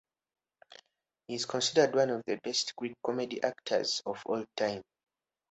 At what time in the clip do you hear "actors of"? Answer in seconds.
3.43-4.23